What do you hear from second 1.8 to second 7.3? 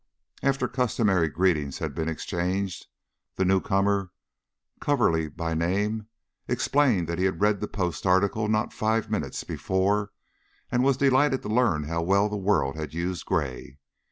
been exchanged, the newcomer, Coverly by name, explained that he